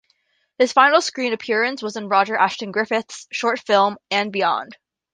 [0.57, 4.75] His final screen appearance was in Roger Ashton-Griffiths' short film "And Beyond".